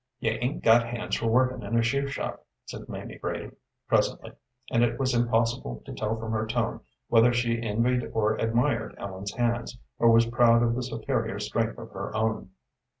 "You 0.19 0.31
'ain't 0.31 0.63
got 0.63 0.83
hands 0.87 1.17
for 1.17 1.27
workin' 1.27 1.61
in 1.63 1.77
a 1.77 1.83
shoe 1.83 2.07
shop," 2.07 2.43
said 2.65 2.89
Mamie 2.89 3.19
Brady, 3.19 3.51
presently, 3.87 4.31
and 4.71 4.83
it 4.83 4.97
was 4.97 5.13
impossible 5.13 5.83
to 5.85 5.93
tell 5.93 6.17
from 6.19 6.31
her 6.31 6.47
tone 6.47 6.79
whether 7.09 7.31
she 7.31 7.61
envied 7.61 8.09
or 8.11 8.33
admired 8.37 8.95
Ellen's 8.97 9.33
hands, 9.33 9.77
or 9.99 10.09
was 10.09 10.25
proud 10.25 10.63
of 10.63 10.73
the 10.73 10.81
superior 10.81 11.37
strength 11.37 11.77
of 11.77 11.91
her 11.91 12.15
own. 12.15 12.49